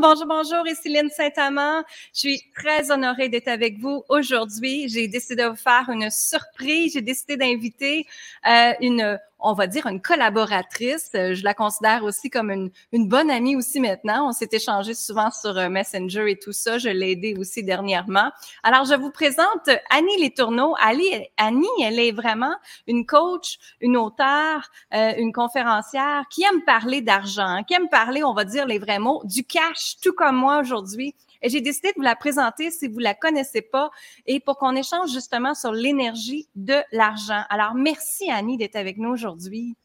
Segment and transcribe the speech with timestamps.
[0.00, 1.82] bonjour, bonjour, ici Lynn Saint-Amand.
[2.14, 4.88] Je suis très honorée d'être avec vous aujourd'hui.
[4.88, 6.94] J'ai décidé de vous faire une surprise.
[6.94, 8.06] J'ai décidé d'inviter
[8.46, 11.10] euh, une on va dire, une collaboratrice.
[11.14, 14.28] Euh, je la considère aussi comme une, une bonne amie aussi maintenant.
[14.28, 16.78] On s'est échangé souvent sur euh, Messenger et tout ça.
[16.78, 18.30] Je l'ai aidée aussi dernièrement.
[18.62, 20.74] Alors, je vous présente Annie Letourneau.
[20.80, 22.54] Annie, elle est vraiment
[22.86, 28.34] une coach, une auteure, euh, une conférencière qui aime parler d'argent, qui aime parler, on
[28.34, 31.14] va dire les vrais mots, du cash, tout comme moi aujourd'hui.
[31.42, 33.90] Et j'ai décidé de vous la présenter si vous la connaissez pas
[34.26, 37.42] et pour qu'on échange justement sur l'énergie de l'argent.
[37.50, 39.76] Alors, merci Annie d'être avec nous aujourd'hui.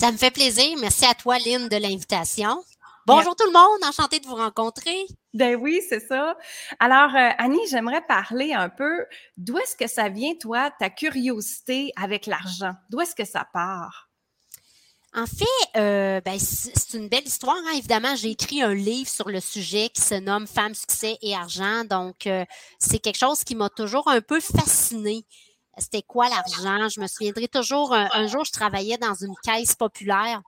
[0.00, 0.76] Ça me fait plaisir.
[0.80, 2.62] Merci à toi, Lynn, de l'invitation.
[3.06, 5.06] Bonjour tout le monde, enchantée de vous rencontrer.
[5.34, 6.38] Ben oui, c'est ça.
[6.80, 9.04] Alors, euh, Annie, j'aimerais parler un peu
[9.36, 12.72] d'où est-ce que ça vient, toi, ta curiosité avec l'argent?
[12.88, 14.03] D'où est-ce que ça part?
[15.16, 15.44] En fait,
[15.76, 17.56] euh, ben, c'est une belle histoire.
[17.56, 17.74] Hein.
[17.76, 21.84] Évidemment, j'ai écrit un livre sur le sujet qui se nomme Femmes, succès et argent.
[21.84, 22.44] Donc, euh,
[22.80, 25.24] c'est quelque chose qui m'a toujours un peu fascinée.
[25.78, 26.88] C'était quoi l'argent?
[26.88, 30.42] Je me souviendrai toujours, un, jour, je travaillais dans une caisse populaire.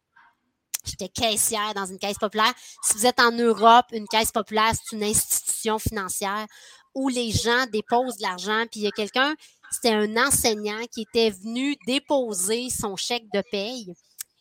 [0.84, 2.53] J'étais caissière dans une caisse populaire.
[2.83, 6.47] Si vous êtes en Europe, une caisse populaire, c'est une institution financière
[6.94, 8.64] où les gens déposent de l'argent.
[8.70, 9.37] Puis il y a quelqu'un,
[9.70, 13.94] c'était un enseignant qui était venu déposer son chèque de paye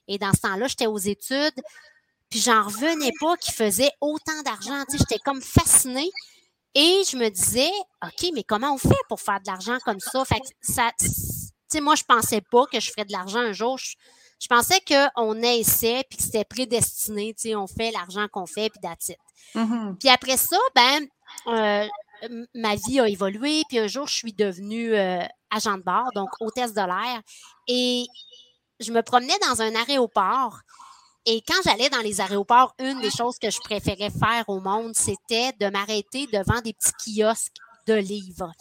[0.08, 1.61] et dans ce temps-là, j'étais aux études,
[2.30, 4.84] puis j'en revenais pas qu'il faisait autant d'argent.
[4.92, 6.09] J'étais comme fascinée.
[6.73, 7.72] Et je me disais,
[8.03, 10.25] OK, mais comment on fait pour faire de l'argent comme ça?
[10.25, 10.92] Fait que ça,
[11.72, 13.78] tu moi, je pensais pas que je ferais de l'argent un jour.
[13.78, 17.34] Je, pensais qu'on naissait puis que c'était prédestiné.
[17.34, 19.12] Tu sais, on fait l'argent qu'on fait puis that's
[19.56, 19.97] mm-hmm.
[19.97, 21.08] Puis après ça, ben,
[21.47, 21.88] euh,
[22.53, 23.62] ma vie a évolué.
[23.69, 27.22] Puis un jour, je suis devenue euh, agent de bord, donc hôtesse de l'air.
[27.68, 28.06] Et
[28.80, 30.59] je me promenais dans un aéroport.
[31.25, 34.96] Et quand j'allais dans les aéroports, une des choses que je préférais faire au monde,
[34.96, 37.53] c'était de m'arrêter devant des petits kiosques
[37.88, 38.52] de livres.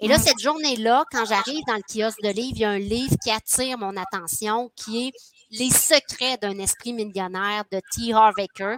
[0.00, 2.78] Et là, cette journée-là, quand j'arrive dans le kiosque de livres, il y a un
[2.78, 5.12] livre qui attire mon attention, qui est
[5.50, 8.12] Les secrets d'un esprit millionnaire de T.
[8.12, 8.76] Harv Eker,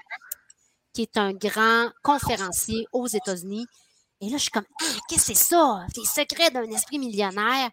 [0.93, 3.67] qui est un grand conférencier aux États-Unis.
[4.21, 5.87] Et là, je suis comme, ah, qu'est-ce que c'est ça?
[5.97, 7.71] Les secrets d'un esprit millionnaire.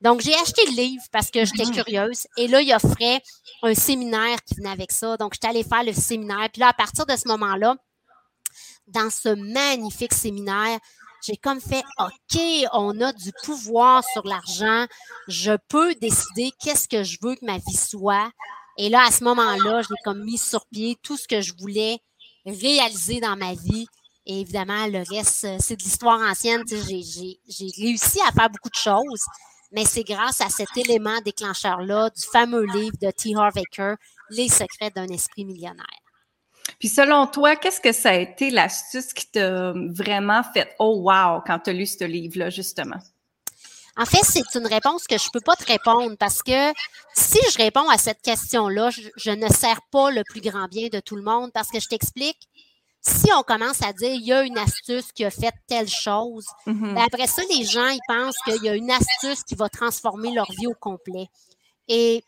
[0.00, 1.72] Donc, j'ai acheté le livre parce que j'étais mmh.
[1.72, 2.26] curieuse.
[2.38, 3.20] Et là, il offrait
[3.62, 5.16] un séminaire qui venait avec ça.
[5.18, 6.48] Donc, j'étais allée faire le séminaire.
[6.50, 7.76] Puis là, à partir de ce moment-là,
[8.86, 10.78] dans ce magnifique séminaire,
[11.26, 12.40] j'ai comme fait, OK,
[12.72, 14.86] on a du pouvoir sur l'argent.
[15.28, 18.30] Je peux décider qu'est-ce que je veux que ma vie soit.
[18.78, 21.98] Et là, à ce moment-là, j'ai comme mis sur pied tout ce que je voulais
[22.46, 23.86] réaliser dans ma vie.
[24.24, 26.64] Et évidemment, le reste, c'est de l'histoire ancienne.
[26.66, 29.24] J'ai réussi à faire beaucoup de choses
[29.72, 33.34] mais c'est grâce à cet élément déclencheur-là du fameux livre de T.
[33.36, 33.54] Harv
[34.30, 35.86] Les secrets d'un esprit millionnaire.
[36.78, 41.40] Puis selon toi, qu'est-ce que ça a été l'astuce qui t'a vraiment fait oh wow
[41.46, 42.98] quand tu as lu ce livre-là, justement?
[43.96, 46.72] En fait, c'est une réponse que je ne peux pas te répondre parce que
[47.14, 50.88] si je réponds à cette question-là, je, je, ne sers pas le plus grand bien
[50.88, 52.48] de tout le monde parce que je t'explique,
[53.00, 56.46] si on commence à dire il y a une astuce qui a fait telle chose,
[56.66, 56.94] mm-hmm.
[56.94, 60.32] ben, après ça, les gens ils pensent qu'il y a une astuce qui va transformer
[60.32, 61.28] leur vie au complet.
[61.88, 62.22] Et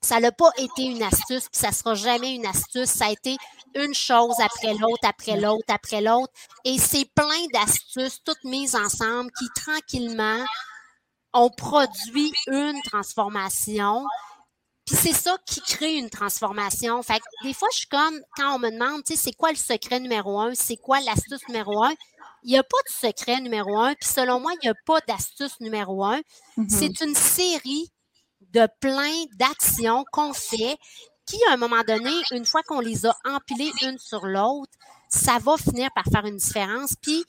[0.00, 2.90] ça n'a pas été une astuce, puis ça ne sera jamais une astuce.
[2.90, 3.36] Ça a été
[3.74, 6.32] une chose après l'autre, après l'autre, après l'autre.
[6.64, 10.44] Et c'est plein d'astuces, toutes mises ensemble, qui tranquillement
[11.32, 14.04] ont produit une transformation
[14.86, 17.02] puis c'est ça qui crée une transformation.
[17.02, 19.50] Fait que des fois, je suis comme, quand on me demande, tu sais, c'est quoi
[19.50, 21.94] le secret numéro un, c'est quoi l'astuce numéro un,
[22.42, 23.94] il n'y a pas de secret numéro un.
[23.94, 26.20] Puis selon moi, il n'y a pas d'astuce numéro un.
[26.58, 26.68] Mm-hmm.
[26.68, 27.92] C'est une série
[28.52, 30.76] de plein d'actions qu'on fait
[31.26, 34.72] qui, à un moment donné, une fois qu'on les a empilées une sur l'autre,
[35.08, 36.94] ça va finir par faire une différence.
[37.00, 37.24] Puis,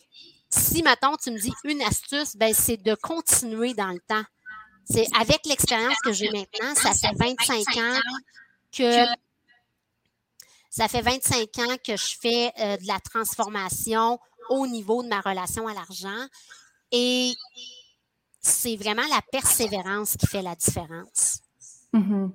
[0.49, 4.23] si, maintenant tu me dis une astuce, ben, c'est de continuer dans le temps.
[4.89, 7.99] C'est avec l'expérience que j'ai maintenant, ça fait 25 ans
[8.71, 9.05] que
[10.69, 14.19] ça fait 25 ans que je fais euh, de la transformation
[14.49, 16.27] au niveau de ma relation à l'argent.
[16.91, 17.33] Et
[18.41, 21.39] c'est vraiment la persévérance qui fait la différence.
[21.93, 22.31] Mm-hmm.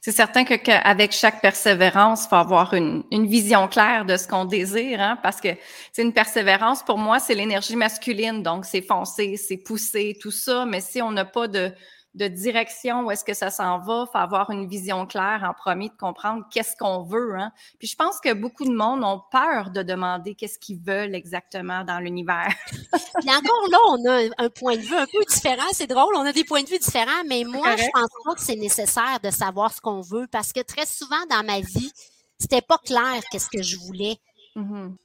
[0.00, 4.44] C'est certain que qu'avec chaque persévérance, il faut avoir une, vision claire de ce qu'on
[4.44, 5.48] désire, hein, parce que
[5.92, 10.64] c'est une persévérance, pour moi, c'est l'énergie masculine, donc c'est foncer, c'est pousser, tout ça,
[10.66, 11.72] mais si on n'a pas de,
[12.18, 15.88] de direction, où est-ce que ça s'en va, faut avoir une vision claire en premier
[15.88, 17.36] de comprendre qu'est-ce qu'on veut.
[17.38, 17.52] Hein.
[17.78, 21.84] Puis je pense que beaucoup de monde ont peur de demander qu'est-ce qu'ils veulent exactement
[21.84, 22.52] dans l'univers.
[23.20, 25.68] Puis encore là, on a un point de vue un peu différent.
[25.72, 28.42] C'est drôle, on a des points de vue différents, mais moi, je pense pas que
[28.42, 31.92] c'est nécessaire de savoir ce qu'on veut parce que très souvent dans ma vie,
[32.38, 34.16] c'était pas clair qu'est-ce que je voulais.
[34.56, 34.96] Mm-hmm.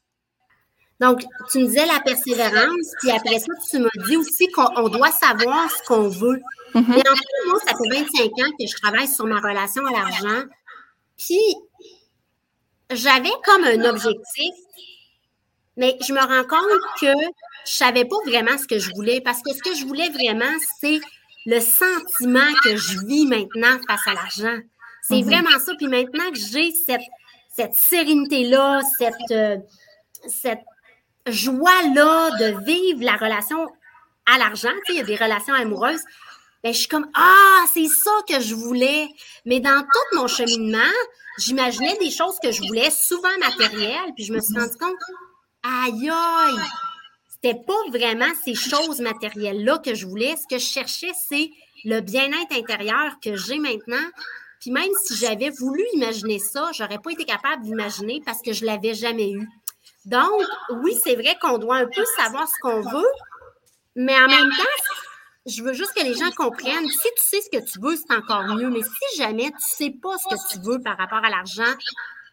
[1.04, 5.12] Donc, tu me disais la persévérance, puis après ça, tu m'as dit aussi qu'on doit
[5.12, 6.42] savoir ce qu'on veut.
[6.74, 6.94] Mm-hmm.
[6.94, 9.92] Et en fait, moi, ça fait 25 ans que je travaille sur ma relation à
[9.92, 10.48] l'argent.
[11.18, 11.56] Puis,
[12.90, 14.54] j'avais comme un objectif,
[15.76, 17.14] mais je me rends compte que
[17.66, 20.56] je savais pas vraiment ce que je voulais parce que ce que je voulais vraiment,
[20.80, 21.02] c'est
[21.46, 24.58] le sentiment que je vis maintenant face à l'argent.
[25.02, 25.24] C'est mm-hmm.
[25.26, 25.74] vraiment ça.
[25.78, 27.02] Puis maintenant que j'ai cette,
[27.50, 29.58] cette sérénité-là, cette, euh,
[30.28, 30.64] cette
[31.28, 33.68] joie-là de vivre la relation
[34.26, 36.04] à l'argent, il y a des relations amoureuses,
[36.64, 39.10] ben, je suis comme Ah, c'est ça que je voulais.
[39.46, 40.80] Mais dans tout mon cheminement,
[41.38, 44.96] j'imaginais des choses que je voulais, souvent matérielles, puis je me suis rendu compte,
[45.64, 46.62] aïe aïe,
[47.30, 50.36] c'était pas vraiment ces choses matérielles-là que je voulais.
[50.38, 51.52] Ce que je cherchais, c'est
[51.84, 54.06] le bien-être intérieur que j'ai maintenant.
[54.62, 58.64] Puis même si j'avais voulu imaginer ça, j'aurais pas été capable d'imaginer parce que je
[58.64, 59.50] l'avais jamais eu.
[60.06, 63.12] Donc, oui, c'est vrai qu'on doit un peu savoir ce qu'on veut,
[63.96, 64.94] mais en même temps,
[65.46, 68.16] je veux juste que les gens comprennent, si tu sais ce que tu veux, c'est
[68.16, 68.70] encore mieux.
[68.70, 71.74] Mais si jamais tu sais pas ce que tu veux par rapport à l'argent,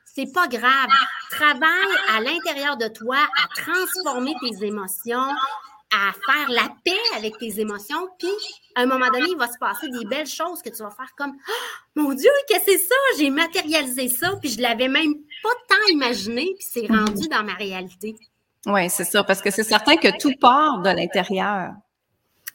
[0.05, 0.89] c'est pas grave.
[1.31, 5.29] Travaille à l'intérieur de toi à transformer tes émotions,
[5.93, 8.09] à faire la paix avec tes émotions.
[8.19, 8.29] Puis,
[8.77, 11.11] à un moment donné, il va se passer des belles choses que tu vas faire
[11.17, 11.53] comme oh,
[11.97, 12.95] Mon Dieu, qu'est-ce que c'est ça?
[13.19, 17.55] J'ai matérialisé ça, puis je l'avais même pas tant imaginé, puis c'est rendu dans ma
[17.55, 18.17] réalité.
[18.67, 21.73] Oui, c'est ça, parce que c'est certain que tout part de l'intérieur.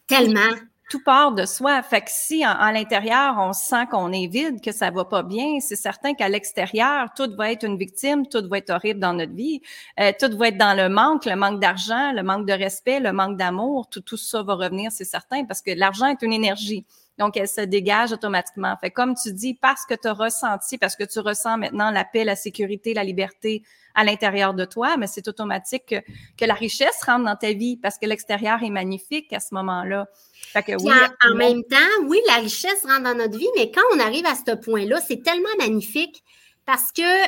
[0.07, 0.55] Tellement.
[0.91, 1.81] Tout part de soi.
[1.81, 5.59] Fait que si à l'intérieur, on sent qu'on est vide, que ça va pas bien,
[5.59, 9.33] c'est certain qu'à l'extérieur, tout va être une victime, tout va être horrible dans notre
[9.33, 9.61] vie,
[9.99, 13.13] euh, tout va être dans le manque, le manque d'argent, le manque de respect, le
[13.13, 16.85] manque d'amour, tout, tout ça va revenir, c'est certain, parce que l'argent est une énergie.
[17.17, 18.75] Donc, elle se dégage automatiquement.
[18.81, 22.03] Fait comme tu dis, parce que tu as ressenti, parce que tu ressens maintenant la
[22.03, 23.63] paix, la sécurité, la liberté
[23.93, 25.95] à l'intérieur de toi, mais c'est automatique que,
[26.37, 30.07] que, la richesse rentre dans ta vie parce que l'extérieur est magnifique à ce moment-là.
[30.51, 31.77] Fait que, oui, en, en, même temps,
[32.07, 35.23] oui, la richesse rentre dans notre vie, mais quand on arrive à ce point-là, c'est
[35.23, 36.23] tellement magnifique
[36.65, 37.23] parce que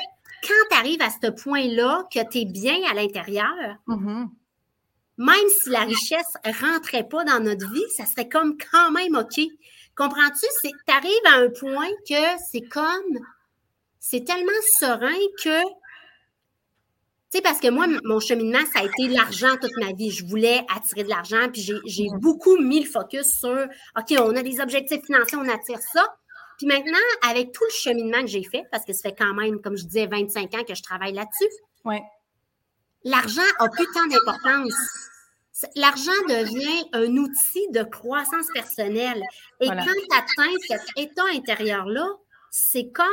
[0.46, 4.28] quand tu arrives à ce point-là, que tu es bien à l'intérieur, mm-hmm.
[5.18, 9.42] Même si la richesse rentrait pas dans notre vie, ça serait comme quand même OK.
[9.96, 10.46] Comprends-tu?
[10.62, 13.20] Tu arrives à un point que c'est comme,
[14.00, 15.62] c'est tellement serein que,
[17.30, 20.12] tu sais, parce que moi, mon cheminement, ça a été l'argent toute ma vie.
[20.12, 23.68] Je voulais attirer de l'argent, puis j'ai beaucoup mis le focus sur,
[23.98, 26.06] OK, on a des objectifs financiers, on attire ça.
[26.60, 26.98] Puis maintenant,
[27.28, 29.86] avec tout le cheminement que j'ai fait, parce que ça fait quand même, comme je
[29.86, 31.50] disais, 25 ans que je travaille là-dessus,
[31.86, 32.02] ouais.
[33.10, 34.74] L'argent a plus tant d'importance
[35.76, 39.24] L'argent devient un outil de croissance personnelle.
[39.60, 42.06] Et quand tu atteins cet état intérieur-là,
[42.52, 43.06] c'est comme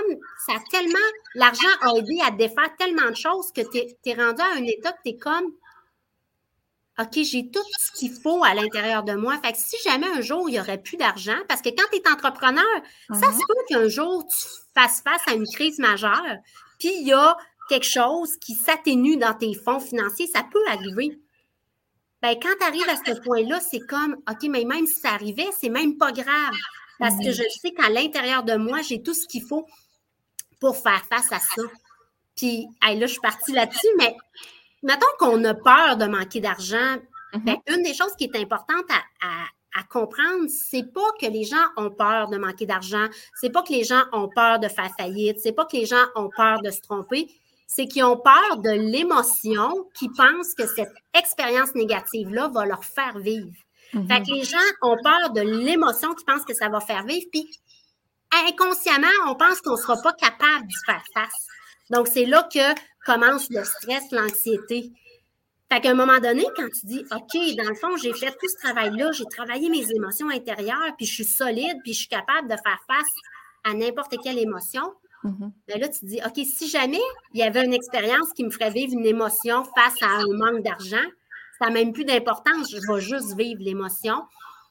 [0.47, 0.99] ça tellement,
[1.35, 4.93] l'argent a aidé à défaire tellement de choses que tu es, rendu à un état
[4.93, 5.53] que tu es comme
[7.01, 9.37] OK, j'ai tout ce qu'il faut à l'intérieur de moi.
[9.43, 11.99] Fait que si jamais un jour il n'y aurait plus d'argent, parce que quand tu
[11.99, 12.65] es entrepreneur,
[13.11, 13.47] ça se uh-huh.
[13.49, 16.37] peut qu'un jour tu fasses face à une crise majeure,
[16.79, 17.37] puis il y a
[17.69, 21.19] quelque chose qui s'atténue dans tes fonds financiers, ça peut arriver.
[22.23, 25.49] Ben, quand tu arrives à ce point-là, c'est comme, OK, mais même si ça arrivait,
[25.61, 26.55] c'est même pas grave.
[26.99, 27.35] Parce que mhm.
[27.35, 29.67] je sais qu'à l'intérieur de moi, j'ai tout ce qu'il faut
[30.61, 31.63] pour faire face à ça.
[32.37, 34.17] Puis, là, je suis partie là-dessus, mais
[34.83, 36.97] mettons qu'on a peur de manquer d'argent.
[37.35, 37.45] Mhm.
[37.45, 39.45] Ben, une des choses qui est importante à,
[39.75, 43.73] à comprendre, c'est pas que les gens ont peur de manquer d'argent, c'est pas que
[43.73, 46.71] les gens ont peur de faire faillite, c'est pas que les gens ont peur de
[46.71, 47.29] se tromper,
[47.75, 53.19] c'est qu'ils ont peur de l'émotion, qui pensent que cette expérience négative-là va leur faire
[53.19, 53.51] vivre.
[53.93, 54.07] Mhm.
[54.07, 57.27] Fait que les gens ont peur de l'émotion qui pensent que ça va faire vivre,
[57.33, 57.51] puis
[58.47, 61.49] inconsciemment, on pense qu'on ne sera pas capable d'y faire face.
[61.91, 64.93] Donc, c'est là que commence le stress, l'anxiété.
[65.73, 68.49] Fait qu'à un moment donné, quand tu dis, OK, dans le fond, j'ai fait tout
[68.49, 72.47] ce travail-là, j'ai travaillé mes émotions intérieures, puis je suis solide, puis je suis capable
[72.49, 73.13] de faire face
[73.65, 74.93] à n'importe quelle émotion,
[75.25, 75.51] Mm-hmm.
[75.69, 77.01] Mais là, tu te dis, OK, si jamais
[77.33, 80.63] il y avait une expérience qui me ferait vivre une émotion face à un manque
[80.63, 81.05] d'argent,
[81.59, 84.23] ça n'a même plus d'importance, je vais juste vivre l'émotion.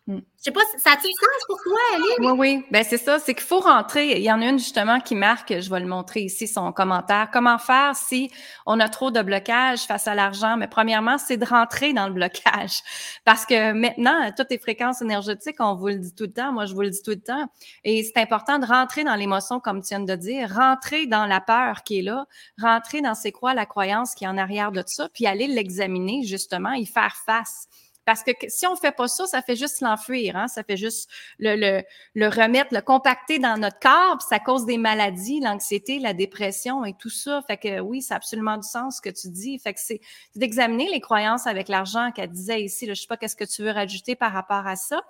[0.06, 0.18] Mm.
[0.18, 2.32] Je sais pas, ça a-tu du sens pour toi, Aline?
[2.32, 2.66] Oui, oui.
[2.72, 3.20] Ben, c'est ça.
[3.20, 4.18] C'est qu'il faut rentrer.
[4.18, 7.30] Il y en a une, justement, qui marque, je vais le montrer ici, son commentaire.
[7.32, 8.30] Comment faire si
[8.66, 10.58] on a trop de blocage face à l'argent?
[10.58, 12.82] Mais premièrement, c'est de rentrer dans le blocage.
[13.24, 16.52] Parce que maintenant, toutes les fréquences énergétiques, on vous le dit tout le temps.
[16.52, 17.48] Moi, je vous le dis tout le temps.
[17.86, 21.40] Et c'est important de rentrer dans l'émotion, comme tu viens de dire, rentrer dans la
[21.40, 22.26] peur qui est là,
[22.62, 25.48] rentrer dans c'est quoi la croyance qui est en arrière de tout ça, puis aller
[25.48, 27.70] l'examiner, justement, y faire face.
[28.06, 30.48] Parce que si on fait pas ça, ça fait juste l'enfuir, hein?
[30.48, 31.84] ça fait juste le, le,
[32.16, 36.84] le, remettre, le compacter dans notre corps, puis ça cause des maladies, l'anxiété, la dépression
[36.86, 37.42] et tout ça.
[37.48, 39.58] Fait que oui, c'est absolument du sens ce que tu dis.
[39.60, 40.02] Fait que c'est
[40.36, 42.88] d'examiner les croyances avec l'argent qu'elle disait ici.
[42.88, 45.02] Je sais pas qu'est-ce que tu veux rajouter par rapport à ça.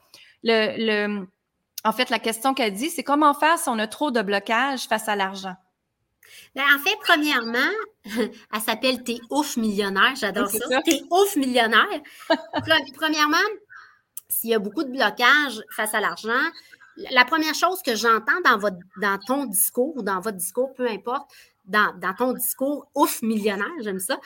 [0.43, 1.27] Le, le,
[1.83, 4.87] en fait, la question qu'elle dit, c'est comment faire si on a trop de blocage
[4.87, 5.55] face à l'argent?
[6.55, 7.71] Ben, en fait, premièrement,
[8.05, 10.13] elle s'appelle T'es ouf millionnaire.
[10.15, 10.81] J'adore ça.
[10.83, 12.01] T'es ouf millionnaire.
[12.95, 13.37] premièrement,
[14.29, 16.51] s'il y a beaucoup de blocages face à l'argent,
[17.11, 20.87] la première chose que j'entends dans, votre, dans ton discours ou dans votre discours, peu
[20.87, 21.29] importe,
[21.65, 24.19] dans, dans ton discours ouf millionnaire, j'aime ça,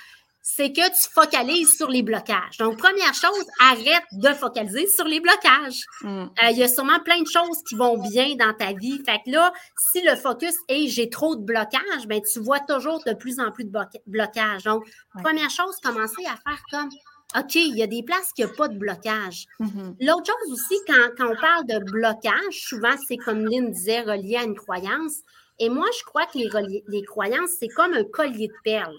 [0.50, 2.58] c'est que tu focalises sur les blocages.
[2.58, 5.84] Donc, première chose, arrête de focaliser sur les blocages.
[6.02, 6.08] Mm.
[6.08, 8.98] Euh, il y a sûrement plein de choses qui vont bien dans ta vie.
[9.06, 9.52] Fait que là,
[9.92, 13.52] si le focus est j'ai trop de blocages, ben tu vois toujours de plus en
[13.52, 13.78] plus de
[14.08, 14.64] blocages.
[14.64, 14.86] Donc,
[15.22, 16.90] première chose, commencer à faire comme
[17.38, 19.48] OK, il y a des places qui n'ont pas de blocage.
[19.60, 19.96] Mm-hmm.
[20.00, 24.38] L'autre chose aussi, quand, quand, on parle de blocage, souvent, c'est comme Lynn disait, relié
[24.38, 25.18] à une croyance.
[25.60, 28.98] Et moi, je crois que les, les croyances, c'est comme un collier de perles.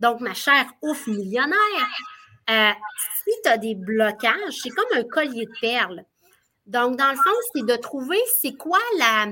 [0.00, 1.88] Donc, ma chère ouf millionnaire,
[2.48, 2.70] euh,
[3.24, 6.04] si tu as des blocages, c'est comme un collier de perles.
[6.66, 9.26] Donc, dans le fond, c'est de trouver c'est quoi la,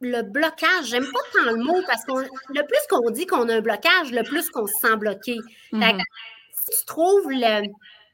[0.00, 0.86] le blocage.
[0.86, 4.12] J'aime pas tant le mot parce que le plus qu'on dit qu'on a un blocage,
[4.12, 5.36] le plus qu'on se sent bloqué.
[5.72, 6.02] Mm-hmm.
[6.52, 7.68] si tu trouves le,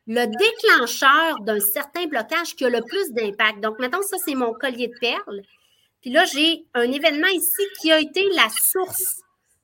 [0.06, 3.60] le déclencheur d'un certain blocage qui a le plus d'impact.
[3.60, 5.42] Donc, maintenant, ça, c'est mon collier de perles.
[6.00, 9.22] Puis là, j'ai un événement ici qui a été la source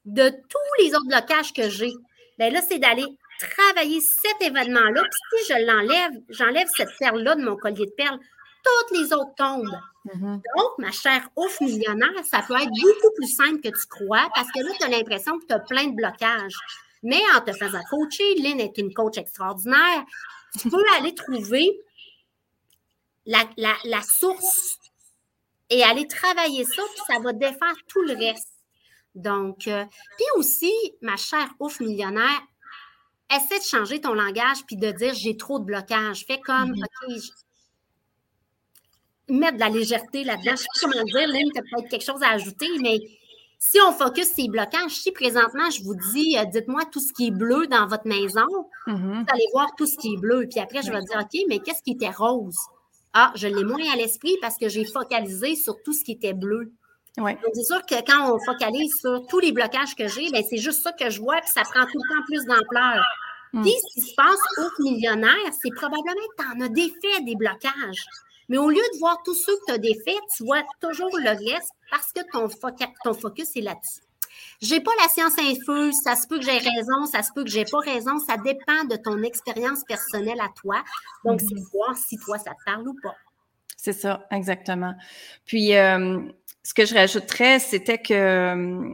[0.08, 1.92] de tous les autres blocages que j'ai,
[2.38, 3.06] bien là, c'est d'aller
[3.38, 5.02] travailler cet événement-là.
[5.02, 8.18] Puis si je l'enlève, j'enlève cette perle-là de mon collier de perles,
[8.64, 9.78] toutes les autres tombent.
[10.06, 10.40] Mm-hmm.
[10.56, 14.48] Donc, ma chère ouf millionnaire, ça peut être beaucoup plus simple que tu crois parce
[14.50, 16.56] que là, tu as l'impression que tu as plein de blocages.
[17.02, 20.04] Mais en te faisant coacher, Lynn est une coach extraordinaire,
[20.60, 21.70] tu peux aller trouver
[23.26, 24.78] la, la source
[25.70, 28.57] et aller travailler ça, puis ça va défaire tout le reste.
[29.14, 29.84] Donc, euh,
[30.16, 30.72] puis aussi,
[31.02, 32.42] ma chère ouf millionnaire,
[33.34, 36.24] essaie de changer ton langage puis de dire j'ai trop de blocage.
[36.26, 37.08] Fais comme, mm-hmm.
[37.08, 37.22] OK,
[39.28, 40.52] mettre de la légèreté là-dedans.
[40.52, 42.98] Je sais pas comment dire, Lynn, tu as peut-être quelque chose à ajouter, mais
[43.58, 47.28] si on focus ces blocages, si présentement je vous dis, euh, dites-moi tout ce qui
[47.28, 48.46] est bleu dans votre maison,
[48.86, 49.20] mm-hmm.
[49.20, 50.46] vous allez voir tout ce qui est bleu.
[50.48, 52.56] Puis après, je vais dire, OK, mais qu'est-ce qui était rose?
[53.12, 56.34] Ah, je l'ai moins à l'esprit parce que j'ai focalisé sur tout ce qui était
[56.34, 56.72] bleu.
[57.16, 60.58] Donc, c'est sûr que quand on focalise sur tous les blocages que j'ai, ben, c'est
[60.58, 63.04] juste ça que je vois, puis ça prend tout le temps plus d'ampleur.
[63.52, 63.62] Hmm.
[63.62, 67.34] Puis, ce qui se passe au millionnaire, c'est probablement que tu en as défait des
[67.34, 68.04] blocages.
[68.48, 71.30] Mais au lieu de voir tous ceux que tu as défaits, tu vois toujours le
[71.30, 72.48] reste parce que ton,
[73.04, 74.00] ton focus est là-dessus.
[74.60, 77.50] J'ai pas la science infuse, ça se peut que j'ai raison, ça se peut que
[77.50, 80.82] j'ai pas raison, ça dépend de ton expérience personnelle à toi.
[81.24, 81.68] Donc, c'est hmm.
[81.72, 83.14] voir si toi, ça te parle ou pas.
[83.76, 84.94] C'est ça, exactement.
[85.46, 86.20] Puis, euh,
[86.68, 88.92] ce que je rajouterais, c'était que euh,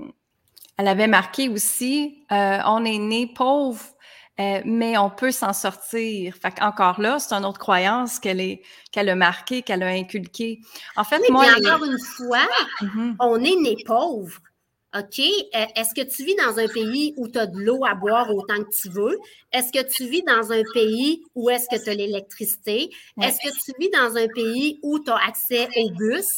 [0.77, 3.83] elle avait marqué aussi, euh, on est né pauvre,
[4.39, 6.37] euh, mais on peut s'en sortir.
[6.41, 8.63] Fait encore là, c'est une autre croyance qu'elle est
[8.93, 10.61] qu'elle a marquée, qu'elle a inculquée.
[10.95, 12.47] En fait, moi, encore une fois,
[12.81, 13.17] mm-hmm.
[13.19, 14.39] on est né pauvre.
[14.97, 15.19] OK?
[15.19, 18.63] Est-ce que tu vis dans un pays où tu as de l'eau à boire autant
[18.63, 19.19] que tu veux?
[19.51, 22.91] Est-ce que tu vis dans un pays où est-ce que tu as l'électricité?
[23.21, 26.29] Est-ce que tu vis dans un pays où tu as accès au bus?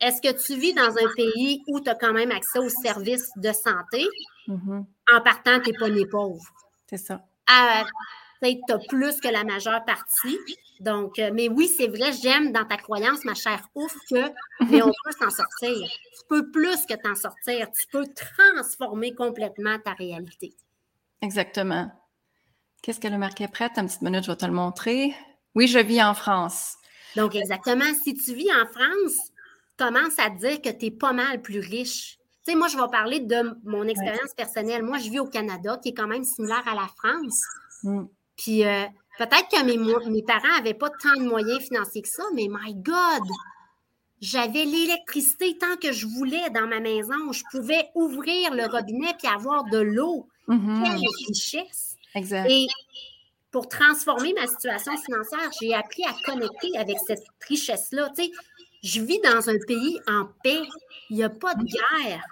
[0.00, 3.30] Est-ce que tu vis dans un pays où tu as quand même accès aux services
[3.36, 4.06] de santé?
[4.46, 4.84] Mm-hmm.
[5.14, 6.42] En partant, tu n'es pas né pauvre.
[6.88, 7.24] C'est ça.
[7.50, 7.84] Euh,
[8.42, 10.38] tu as plus que la majeure partie.
[10.80, 14.30] Donc, euh, mais oui, c'est vrai, j'aime dans ta croyance, ma chère ouf, que
[14.70, 15.88] mais on peut s'en sortir.
[16.18, 17.70] Tu peux plus que t'en sortir.
[17.70, 20.54] Tu peux transformer complètement ta réalité.
[21.22, 21.90] Exactement.
[22.82, 23.70] Qu'est-ce qu'elle a marqué après?
[23.76, 25.14] Une petite minute, je vais te le montrer.
[25.54, 26.74] Oui, je vis en France.
[27.16, 27.94] Donc, exactement.
[28.04, 29.32] Si tu vis en France,
[29.76, 32.18] commence à dire que tu es pas mal plus riche.
[32.44, 34.82] Tu sais, moi, je vais parler de mon expérience personnelle.
[34.82, 37.42] Moi, je vis au Canada, qui est quand même similaire à la France.
[37.82, 38.04] Mm.
[38.36, 38.84] Puis euh,
[39.18, 39.76] peut-être que mes,
[40.10, 43.22] mes parents n'avaient pas tant de moyens financiers que ça, mais my God!
[44.20, 47.32] J'avais l'électricité tant que je voulais dans ma maison.
[47.32, 50.26] Je pouvais ouvrir le robinet puis avoir de l'eau.
[50.48, 50.82] Mm-hmm.
[50.82, 51.96] Quelle richesse!
[52.14, 52.50] Exact.
[52.50, 52.66] Et
[53.50, 58.10] pour transformer ma situation financière, j'ai appris à connecter avec cette richesse-là.
[58.16, 58.30] Tu sais,
[58.86, 60.62] je vis dans un pays en paix.
[61.10, 62.24] Il n'y a pas de guerre.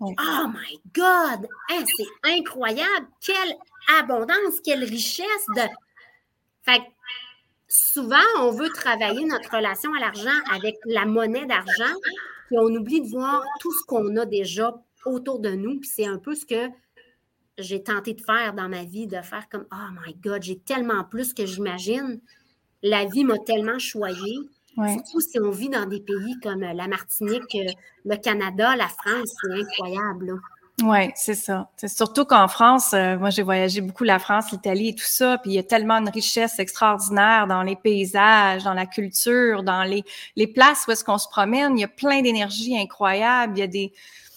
[0.00, 0.14] Oh
[0.48, 1.48] my God!
[1.68, 3.06] C'est incroyable!
[3.20, 3.56] Quelle
[3.98, 5.62] abondance, quelle richesse de.
[6.62, 6.82] Fait
[7.68, 11.94] souvent, on veut travailler notre relation à l'argent avec la monnaie d'argent,
[12.50, 15.80] et on oublie de voir tout ce qu'on a déjà autour de nous.
[15.80, 16.68] Puis c'est un peu ce que
[17.58, 21.04] j'ai tenté de faire dans ma vie, de faire comme Oh my God, j'ai tellement
[21.04, 22.20] plus que j'imagine.
[22.82, 24.38] La vie m'a tellement choyée.
[24.74, 27.56] Surtout si on vit dans des pays comme la Martinique,
[28.04, 30.40] le Canada, la France, c'est incroyable.
[30.82, 31.68] Oui, c'est ça.
[31.76, 35.38] C'est surtout qu'en France, euh, moi j'ai voyagé beaucoup la France, l'Italie et tout ça,
[35.38, 39.84] puis il y a tellement de richesse extraordinaire dans les paysages, dans la culture, dans
[39.84, 40.02] les,
[40.34, 41.76] les places où est-ce qu'on se promène.
[41.76, 43.58] Il y a plein d'énergie incroyable.
[43.58, 44.31] Il y a des, euh,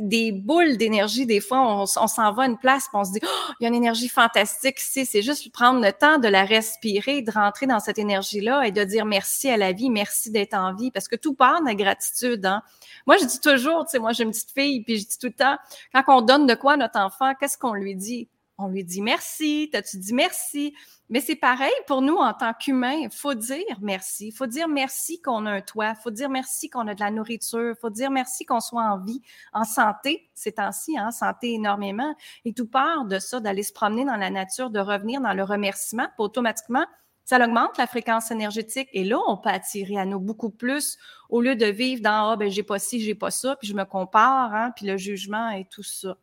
[0.00, 1.26] des boules d'énergie.
[1.26, 3.66] Des fois, on, s'en va à une place, et on se dit, oh, il y
[3.66, 5.06] a une énergie fantastique ici.
[5.06, 8.84] C'est juste prendre le temps de la respirer, de rentrer dans cette énergie-là et de
[8.84, 11.74] dire merci à la vie, merci d'être en vie, parce que tout part de la
[11.74, 12.44] gratitude.
[12.46, 12.62] Hein?
[13.06, 15.28] Moi, je dis toujours, tu sais, moi, j'ai une petite fille, puis je dis tout
[15.28, 15.56] le temps,
[15.92, 18.28] quand on donne de quoi à notre enfant, qu'est-ce qu'on lui dit?
[18.56, 19.68] On lui dit merci.
[19.72, 20.74] T'as-tu dit merci?
[21.10, 22.98] Mais c'est pareil pour nous en tant qu'humains.
[23.02, 24.28] Il faut dire merci.
[24.28, 25.90] Il faut dire merci qu'on a un toit.
[25.90, 27.74] Il faut dire merci qu'on a de la nourriture.
[27.76, 29.20] Il faut dire merci qu'on soit en vie,
[29.52, 32.14] en santé, ces temps-ci, hein, santé énormément.
[32.44, 35.42] Et tout part de ça, d'aller se promener dans la nature, de revenir dans le
[35.42, 36.08] remerciement.
[36.18, 36.86] automatiquement,
[37.24, 38.88] ça augmente la fréquence énergétique.
[38.92, 42.36] Et là, on peut attirer à nous beaucoup plus au lieu de vivre dans Ah,
[42.36, 45.50] ben, j'ai pas ci, j'ai pas ça, puis je me compare, hein, puis le jugement
[45.50, 46.16] et tout ça.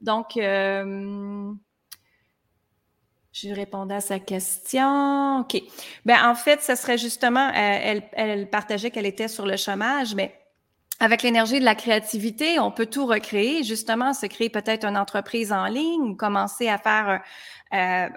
[0.00, 1.52] Donc, euh,
[3.32, 5.40] je répondais à sa question.
[5.40, 5.62] OK.
[6.04, 10.14] Ben, en fait, ce serait justement, euh, elle, elle partageait qu'elle était sur le chômage,
[10.14, 10.34] mais
[11.02, 15.50] avec l'énergie de la créativité, on peut tout recréer, justement, se créer peut-être une entreprise
[15.50, 17.22] en ligne, commencer à faire
[17.72, 18.08] euh,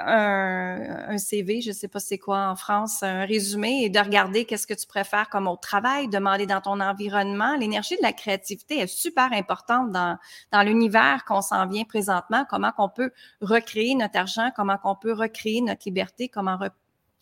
[1.09, 4.43] un, CV, je ne sais pas c'est quoi en France, un résumé, et de regarder
[4.43, 7.55] qu'est-ce que tu préfères comme au travail, demander dans ton environnement.
[7.55, 10.17] L'énergie de la créativité est super importante dans,
[10.51, 15.13] dans l'univers qu'on s'en vient présentement, comment qu'on peut recréer notre argent, comment qu'on peut
[15.13, 16.59] recréer notre liberté, comment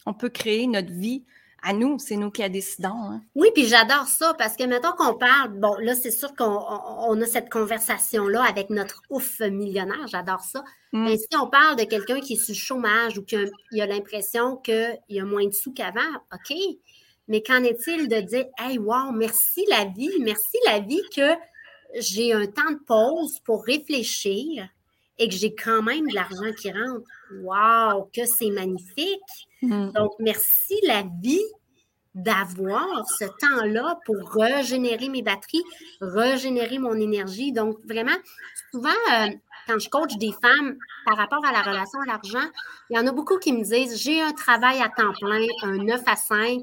[0.07, 1.23] on peut créer notre vie
[1.61, 2.89] à nous, c'est nous qui la décidons.
[2.89, 3.21] Hein.
[3.35, 7.25] Oui, puis j'adore ça parce que maintenant qu'on parle, bon, là, c'est sûr qu'on a
[7.25, 10.63] cette conversation-là avec notre ouf millionnaire, j'adore ça.
[10.91, 11.05] Mm.
[11.05, 14.57] Mais si on parle de quelqu'un qui est sur le chômage ou qui a, l'impression
[14.57, 16.01] qu'il y a moins de sous qu'avant,
[16.33, 16.57] OK.
[17.27, 21.35] Mais qu'en est-il de dire, hey, wow, merci la vie, merci la vie que
[21.99, 24.67] j'ai un temps de pause pour réfléchir
[25.21, 27.07] et que j'ai quand même de l'argent qui rentre.
[27.43, 29.47] Wow, que c'est magnifique.
[29.61, 29.91] Mm.
[29.91, 31.45] Donc, merci la vie
[32.15, 35.63] d'avoir ce temps-là pour régénérer mes batteries,
[36.01, 37.53] régénérer mon énergie.
[37.53, 38.17] Donc, vraiment,
[38.71, 39.27] souvent, euh,
[39.67, 42.49] quand je coach des femmes par rapport à la relation à l'argent,
[42.89, 45.77] il y en a beaucoup qui me disent j'ai un travail à temps plein, un
[45.77, 46.61] 9 à 5,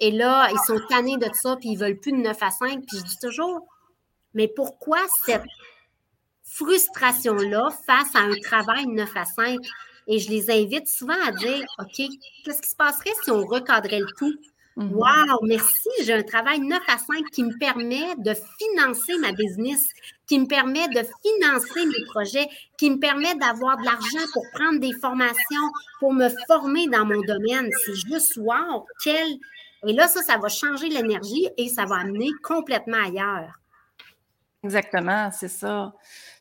[0.00, 2.84] et là, ils sont tannés de ça, puis ils veulent plus de 9 à 5.
[2.86, 3.66] Puis je dis toujours,
[4.34, 5.42] mais pourquoi cette
[6.44, 9.58] frustration-là face à un travail 9 à 5?
[10.06, 11.96] Et je les invite souvent à dire, OK,
[12.44, 14.34] qu'est-ce qui se passerait si on recadrait le tout?
[14.76, 14.92] Mhm.
[14.92, 19.88] Wow, merci, j'ai un travail 9 à 5 qui me permet de financer ma business,
[20.26, 24.80] qui me permet de financer mes projets, qui me permet d'avoir de l'argent pour prendre
[24.80, 27.70] des formations, pour me former dans mon domaine.
[27.84, 29.38] C'est juste wow, quel...
[29.86, 33.60] Et là, ça, ça va changer l'énergie et ça va amener complètement ailleurs.
[34.64, 35.92] Exactement, c'est ça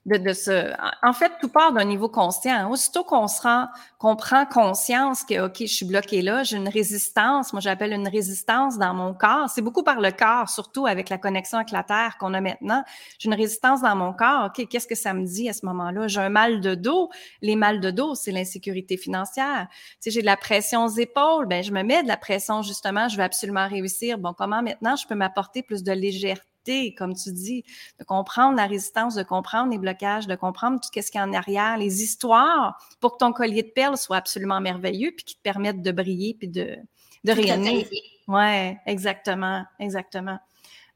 [0.05, 0.73] de, de ce.
[1.01, 2.69] En fait, tout part d'un niveau conscient.
[2.69, 3.67] Aussitôt qu'on se rend,
[3.99, 8.07] qu'on prend conscience que, OK, je suis bloqué là, j'ai une résistance, moi j'appelle une
[8.07, 9.49] résistance dans mon corps.
[9.49, 12.83] C'est beaucoup par le corps, surtout avec la connexion avec la Terre qu'on a maintenant.
[13.19, 14.47] J'ai une résistance dans mon corps.
[14.47, 16.07] OK, qu'est-ce que ça me dit à ce moment-là?
[16.07, 17.09] J'ai un mal de dos.
[17.41, 19.67] Les mal de dos, c'est l'insécurité financière.
[19.69, 21.45] Tu sais, j'ai de la pression aux épaules.
[21.47, 24.17] Ben, je me mets de la pression, justement, je veux absolument réussir.
[24.17, 26.52] Bon, comment maintenant je peux m'apporter plus de légèreté?
[26.97, 27.63] Comme tu dis,
[27.99, 31.25] de comprendre la résistance, de comprendre les blocages, de comprendre tout ce qu'il y a
[31.25, 35.35] en arrière, les histoires, pour que ton collier de perles soit absolument merveilleux, puis qui
[35.35, 36.77] te permette de briller, puis de,
[37.23, 37.87] de rayonner.
[38.27, 40.39] Ouais, exactement, exactement.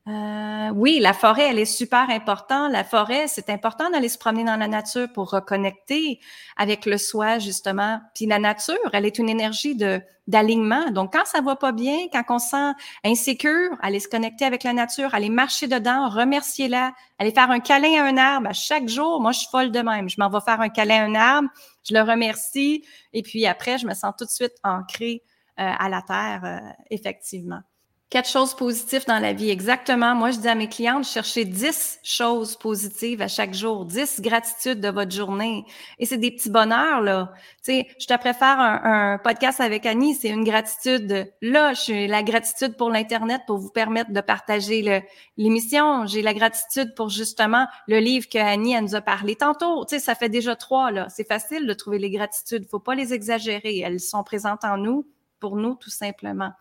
[0.08, 2.72] Euh, oui, la forêt, elle est super importante.
[2.72, 6.20] La forêt, c'est important d'aller se promener dans la nature pour reconnecter
[6.56, 8.00] avec le soi, justement.
[8.16, 10.92] Puis la nature, elle est une énergie de d'alignement.
[10.92, 12.72] Donc, quand ça va pas bien, quand on se sent
[13.06, 18.04] insécure, aller se connecter avec la nature, aller marcher dedans, remercier-la, aller faire un câlin
[18.04, 19.22] à un arbre à chaque jour.
[19.22, 20.10] Moi, je suis folle de même.
[20.10, 21.50] Je m'en vais faire un câlin à un arbre,
[21.90, 25.24] je le remercie, et puis après, je me sens tout de suite ancrée
[25.60, 27.62] euh, à la terre, euh, effectivement.
[28.10, 30.16] Quatre choses positives dans la vie, exactement.
[30.16, 34.80] Moi, je dis à mes clientes, cherchez dix choses positives à chaque jour, dix gratitudes
[34.80, 35.66] de votre journée.
[36.00, 37.34] Et c'est des petits bonheurs, là.
[37.66, 41.30] Tu sais, je te préfère un, podcast avec Annie, c'est une gratitude.
[41.42, 45.04] Là, j'ai la gratitude pour l'Internet pour vous permettre de partager
[45.36, 46.06] l'émission.
[46.06, 49.84] J'ai la gratitude pour justement le livre que Annie elle nous a parlé tantôt.
[49.84, 51.10] Tu sais, ça fait déjà trois, là.
[51.10, 52.70] C'est facile de trouver les gratitudes.
[52.70, 53.80] Faut pas les exagérer.
[53.80, 55.06] Elles sont présentes en nous,
[55.40, 56.52] pour nous, tout simplement.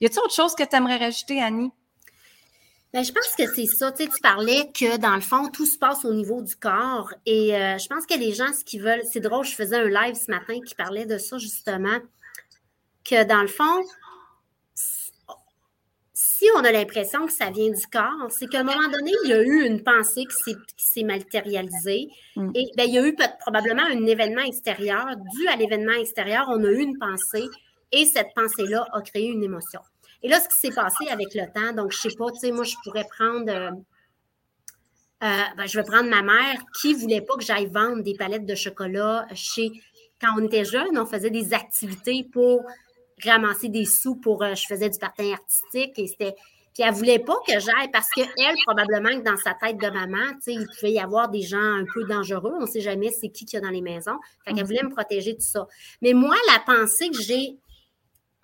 [0.00, 1.72] Y a-t-il autre chose que tu aimerais rajouter, Annie?
[2.92, 3.92] Ben, je pense que c'est ça.
[3.92, 7.12] Tu, sais, tu parlais que dans le fond, tout se passe au niveau du corps.
[7.26, 9.88] Et euh, je pense que les gens, ce qu'ils veulent, c'est drôle, je faisais un
[9.88, 11.98] live ce matin qui parlait de ça justement,
[13.04, 13.82] que dans le fond,
[16.14, 19.30] si on a l'impression que ça vient du corps, c'est qu'à un moment donné, il
[19.30, 22.08] y a eu une pensée qui s'est matérialisée.
[22.36, 22.50] Mm.
[22.54, 25.06] Et ben, il y a eu probablement un événement extérieur.
[25.34, 27.44] Dû à l'événement extérieur, on a eu une pensée
[27.96, 29.80] et cette pensée-là a créé une émotion.
[30.22, 32.38] Et là, ce qui s'est passé avec le temps, donc je ne sais pas, tu
[32.38, 33.70] sais, moi, je pourrais prendre, euh,
[35.22, 38.14] euh, ben, je vais prendre ma mère qui ne voulait pas que j'aille vendre des
[38.14, 39.70] palettes de chocolat chez,
[40.20, 42.62] quand on était jeune, on faisait des activités pour
[43.24, 46.34] ramasser des sous pour, euh, je faisais du patin artistique et c'était,
[46.74, 49.88] puis elle ne voulait pas que j'aille parce qu'elle, probablement que dans sa tête de
[49.88, 52.52] maman, tu sais, il pouvait y avoir des gens un peu dangereux.
[52.58, 54.18] On ne sait jamais c'est qui qu'il y a dans les maisons.
[54.44, 55.66] Fait qu'elle voulait me protéger de ça.
[56.02, 57.56] Mais moi, la pensée que j'ai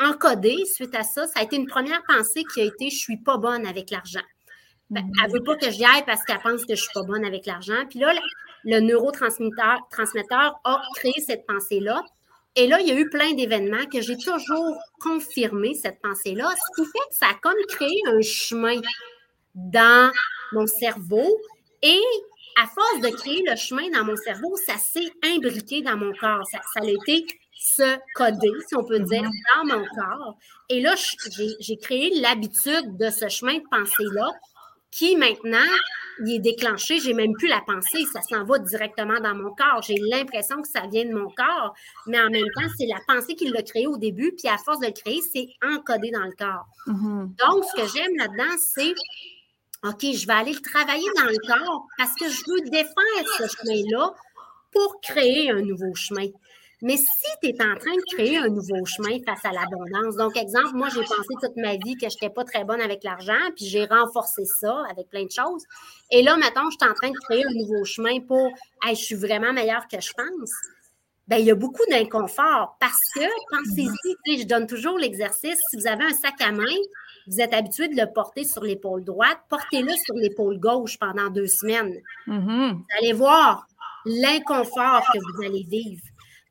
[0.04, 3.16] encodé suite à ça, ça a été une première pensée qui a été je suis
[3.16, 4.22] pas bonne avec l'argent.
[4.90, 7.02] Ben, elle ne veut pas que j'y aille parce qu'elle pense que je suis pas
[7.02, 7.86] bonne avec l'argent.
[7.88, 8.12] Puis là,
[8.64, 12.02] le neurotransmetteur transmetteur a créé cette pensée-là.
[12.54, 16.82] Et là, il y a eu plein d'événements que j'ai toujours confirmé cette pensée-là, ce
[16.82, 18.78] qui fait que ça a comme créé un chemin
[19.54, 20.12] dans
[20.52, 21.26] mon cerveau.
[21.80, 22.00] Et
[22.62, 26.46] à force de créer le chemin dans mon cerveau, ça s'est imbriqué dans mon corps.
[26.50, 27.26] Ça, ça a été
[27.62, 30.36] se coder, si on peut dire, dans mon corps.
[30.68, 30.94] Et là,
[31.60, 34.30] j'ai créé l'habitude de ce chemin de pensée-là
[34.90, 35.58] qui maintenant,
[36.20, 39.80] il est déclenché, j'ai même plus la pensée, ça s'en va directement dans mon corps.
[39.82, 41.74] J'ai l'impression que ça vient de mon corps,
[42.06, 44.80] mais en même temps, c'est la pensée qui l'a créé au début, puis à force
[44.80, 46.66] de le créer, c'est encodé dans le corps.
[46.86, 47.26] Mm-hmm.
[47.36, 48.94] Donc, ce que j'aime là-dedans, c'est
[49.84, 52.92] OK, je vais aller le travailler dans le corps parce que je veux défaire
[53.38, 54.12] ce chemin-là
[54.70, 56.26] pour créer un nouveau chemin.
[56.82, 57.06] Mais si
[57.40, 60.88] tu es en train de créer un nouveau chemin face à l'abondance, donc exemple, moi
[60.88, 63.84] j'ai pensé toute ma vie que je n'étais pas très bonne avec l'argent, puis j'ai
[63.84, 65.64] renforcé ça avec plein de choses.
[66.10, 68.50] Et là, maintenant, je suis en train de créer un nouveau chemin pour
[68.84, 70.50] hey, je suis vraiment meilleure que je pense.
[71.28, 73.20] Bien, il y a beaucoup d'inconfort parce que,
[73.56, 76.64] pensez-y, je donne toujours l'exercice, si vous avez un sac à main,
[77.28, 81.46] vous êtes habitué de le porter sur l'épaule droite, portez-le sur l'épaule gauche pendant deux
[81.46, 81.94] semaines.
[82.26, 82.72] Mm-hmm.
[82.72, 83.68] Vous allez voir
[84.04, 86.02] l'inconfort que vous allez vivre.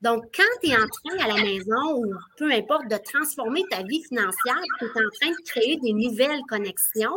[0.02, 3.84] Donc, quand tu es en train à la maison ou peu importe de transformer ta
[3.84, 7.16] vie financière, tu es en train de créer des nouvelles connexions,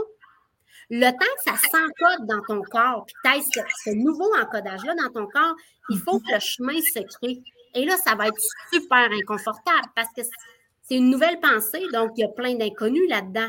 [0.90, 5.10] le temps que ça s'encode dans ton corps, puis tu ce, ce, nouveau encodage-là dans
[5.10, 5.54] ton corps,
[5.88, 7.42] il faut que le chemin se crée.
[7.74, 10.22] Et là, ça va être super inconfortable parce que
[10.82, 13.48] c'est une nouvelle pensée, donc il y a plein d'inconnus là-dedans.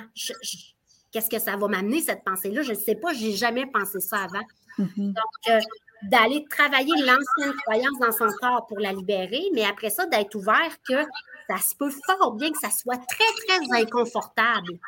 [1.12, 2.62] Qu'est-ce que ça va m'amener, cette pensée-là?
[2.62, 4.46] Je ne sais pas, je n'ai jamais pensé ça avant.
[4.80, 5.14] Mm-hmm.
[5.14, 5.60] Donc, euh,
[6.04, 10.76] d'aller travailler l'ancienne croyance dans son corps pour la libérer, mais après ça, d'être ouvert
[10.88, 11.04] que
[11.50, 14.80] ça se peut fort bien que ça soit très, très inconfortable.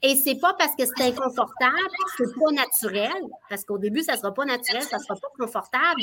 [0.00, 1.74] Et c'est pas parce que c'est inconfortable,
[2.16, 6.02] c'est pas naturel, parce qu'au début, ça sera pas naturel, ça sera pas confortable,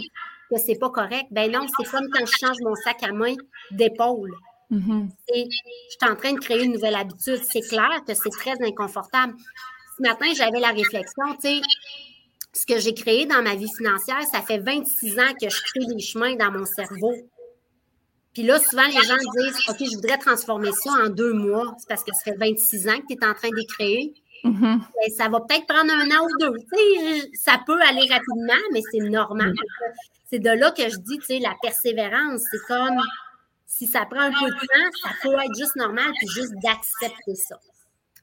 [0.51, 1.27] que c'est pas correct.
[1.31, 3.35] Ben non, c'est comme quand je change mon sac à main
[3.71, 4.33] d'épaule.
[4.69, 5.09] Mm-hmm.
[5.33, 7.41] Et je suis en train de créer une nouvelle habitude.
[7.49, 9.33] C'est clair que c'est très inconfortable.
[9.97, 11.61] Ce matin, j'avais la réflexion, tu sais,
[12.55, 15.85] ce que j'ai créé dans ma vie financière, ça fait 26 ans que je crée
[15.93, 17.13] des chemins dans mon cerveau.
[18.33, 21.75] Puis là, souvent, les gens disent OK, je voudrais transformer ça en deux mois.
[21.77, 24.13] C'est parce que ça fait 26 ans que tu es en train de créer.
[24.43, 24.79] Mm-hmm.
[24.79, 26.57] Ben, ça va peut-être prendre un an ou deux.
[27.33, 29.53] ça peut aller rapidement, mais c'est normal.
[30.29, 32.99] C'est de là que je dis, tu sais, la persévérance, c'est comme
[33.65, 37.35] si ça prend un peu de temps, ça peut être juste normal, puis juste d'accepter
[37.35, 37.59] ça.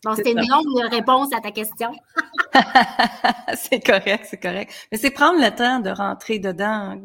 [0.04, 1.92] Bon, c'était une longue réponse à ta question.
[3.54, 4.72] c'est correct, c'est correct.
[4.90, 7.00] Mais c'est prendre le temps de rentrer dedans.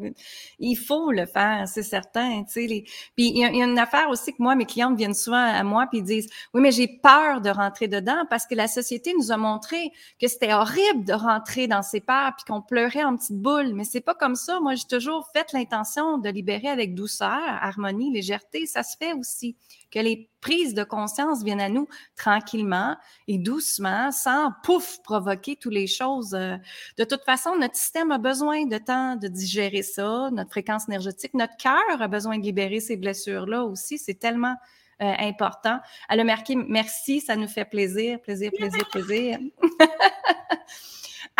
[0.58, 2.42] Il faut le faire, c'est certain.
[2.42, 2.82] Tu sais, les...
[3.16, 5.86] Puis il y, a une affaire aussi que moi, mes clientes viennent souvent à moi
[5.88, 9.36] puis disent Oui, mais j'ai peur de rentrer dedans parce que la société nous a
[9.36, 13.74] montré que c'était horrible de rentrer dans ses peurs puis qu'on pleurait en petites boules.
[13.74, 14.58] Mais c'est pas comme ça.
[14.58, 18.66] Moi, j'ai toujours fait l'intention de libérer avec douceur, harmonie, légèreté.
[18.66, 19.54] Ça se fait aussi
[19.90, 22.96] que les prises de conscience viennent à nous tranquillement
[23.26, 26.34] et doucement, sans pouf provoquer toutes les choses.
[26.34, 26.56] Euh.
[26.96, 31.34] De toute façon, notre système a besoin de temps de digérer ça, notre fréquence énergétique,
[31.34, 33.98] notre cœur a besoin de libérer ces blessures-là aussi.
[33.98, 34.56] C'est tellement
[35.00, 35.78] important.
[36.08, 39.38] Elle a marqué merci, ça nous fait plaisir, plaisir, plaisir, plaisir.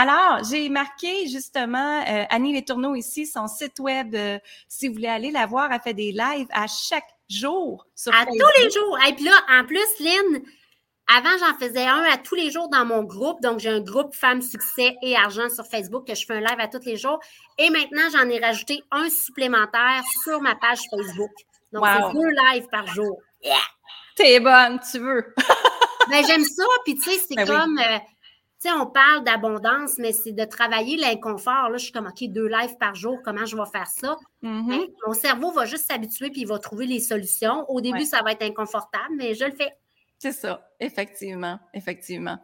[0.01, 4.15] Alors, j'ai marqué justement euh, Annie Letourneau ici, son site web.
[4.15, 8.15] Euh, si vous voulez aller la voir, elle fait des lives à chaque jour sur
[8.15, 8.99] À tous les jours.
[9.09, 10.43] Et puis là, en plus, Lynn,
[11.15, 13.41] avant, j'en faisais un à tous les jours dans mon groupe.
[13.41, 16.59] Donc, j'ai un groupe Femmes Succès et Argent sur Facebook que je fais un live
[16.59, 17.19] à tous les jours.
[17.57, 21.31] Et maintenant, j'en ai rajouté un supplémentaire sur ma page Facebook.
[21.73, 23.19] Donc, c'est deux lives par jour.
[24.17, 25.35] T'es bonne, tu veux.
[26.11, 26.65] ben, j'aime ça.
[26.85, 27.79] Puis, tu sais, c'est ben comme.
[27.79, 27.99] Euh,
[28.61, 31.71] sais, on parle d'abondance, mais c'est de travailler l'inconfort.
[31.71, 34.17] Là, je suis comme, OK, deux lives par jour, comment je vais faire ça?
[34.43, 34.69] Mm-hmm.
[34.69, 37.65] Ben, mon cerveau va juste s'habituer puis il va trouver les solutions.
[37.69, 39.73] Au début, ça va être inconfortable, mais je le fais.
[40.19, 42.39] C'est ça, effectivement, effectivement.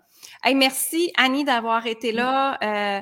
[0.44, 2.58] Hey, merci, Annie, d'avoir été là.
[2.62, 3.00] Euh,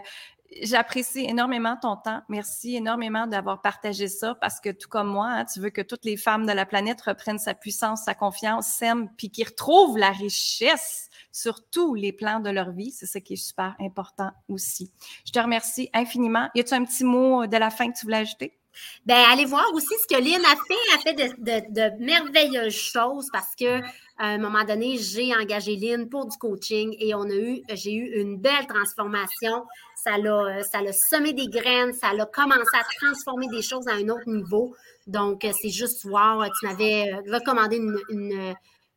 [0.60, 2.20] J'apprécie énormément ton temps.
[2.28, 6.04] Merci énormément d'avoir partagé ça parce que tout comme moi, hein, tu veux que toutes
[6.04, 10.10] les femmes de la planète reprennent sa puissance, sa confiance, s'aiment, puis qu'ils retrouvent la
[10.10, 12.90] richesse sur tous les plans de leur vie.
[12.90, 14.92] C'est ça qui est super important aussi.
[15.24, 16.48] Je te remercie infiniment.
[16.54, 18.58] Y a-tu un petit mot de la fin que tu voulais ajouter?
[19.04, 20.74] Ben, allez voir aussi ce que Lynn a fait.
[20.94, 23.80] Elle fait de, de, merveilleuses choses parce que
[24.18, 27.92] à un moment donné, j'ai engagé Lynn pour du coaching et on a eu, j'ai
[27.92, 29.64] eu une belle transformation.
[30.02, 33.92] Ça l'a, ça l'a semé des graines, ça l'a commencé à transformer des choses à
[33.92, 34.74] un autre niveau.
[35.06, 36.42] Donc, c'est juste wow.
[36.58, 38.54] Tu m'avais recommandé une,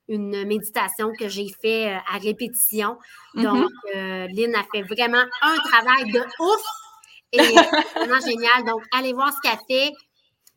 [0.08, 2.98] une, méditation que j'ai fait euh, à répétition.
[3.36, 3.44] Mm-hmm.
[3.44, 6.62] Donc, euh, Lynn a fait vraiment un travail de ouf
[7.32, 7.38] et
[7.96, 8.66] vraiment génial.
[8.66, 9.94] Donc, allez voir ce qu'elle fait.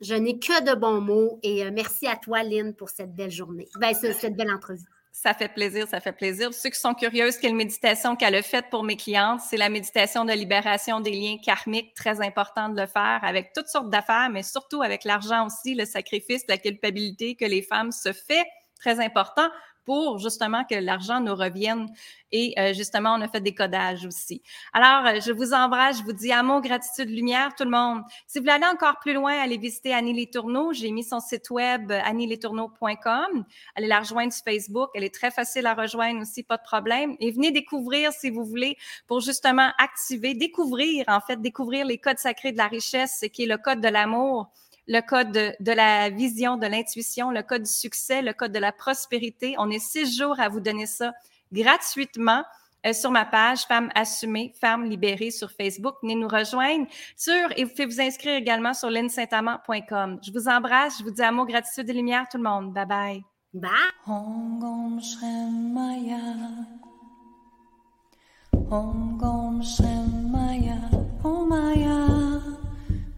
[0.00, 3.30] Je n'ai que de bons mots et euh, merci à toi, Lynn, pour cette belle
[3.30, 4.87] journée, ben, cette belle entrevue.
[5.12, 6.54] Ça fait plaisir, ça fait plaisir.
[6.54, 10.24] Ceux qui sont curieux, quelle méditation qu'elle a faite pour mes clientes, c'est la méditation
[10.24, 14.44] de libération des liens karmiques, très important de le faire avec toutes sortes d'affaires, mais
[14.44, 18.44] surtout avec l'argent aussi, le sacrifice, la culpabilité que les femmes se font,
[18.78, 19.48] très important
[19.88, 21.87] pour justement que l'argent nous revienne.
[22.31, 24.42] Et euh, justement, on a fait des codages aussi.
[24.74, 28.03] Alors, euh, je vous embrasse, je vous dis amour, gratitude, lumière, tout le monde.
[28.27, 30.74] Si vous voulez aller encore plus loin, allez visiter Annie Les Tourneaux.
[30.74, 33.46] J'ai mis son site web euh, annieletourneaux.com.
[33.77, 34.90] Allez la rejoindre sur Facebook.
[34.92, 37.16] Elle est très facile à rejoindre aussi, pas de problème.
[37.18, 42.18] Et venez découvrir, si vous voulez, pour justement activer, découvrir, en fait, découvrir les codes
[42.18, 44.53] sacrés de la richesse, qui est le code de l'amour
[44.88, 48.72] le code de, la vision, de l'intuition, le code du succès, le code de la
[48.72, 49.55] prospérité.
[49.59, 51.12] On est six jours à vous donner ça
[51.53, 52.42] gratuitement
[52.87, 55.96] euh, sur ma page Femmes assumées, Femmes libérées sur Facebook.
[56.03, 60.20] Venez nous rejoindre sur et vous pouvez vous inscrire également sur linsaintamant.com.
[60.22, 62.72] Je vous embrasse, je vous dis amour, gratitude et lumière tout le monde.
[62.72, 63.22] Bye bye.
[63.53, 63.70] Bye.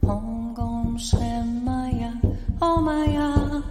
[0.02, 0.39] Om
[2.60, 3.62] Omaya,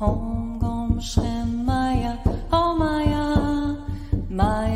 [0.00, 2.18] Om Gom Shem Maya,
[2.50, 3.78] Omaya,
[4.28, 4.67] Maya.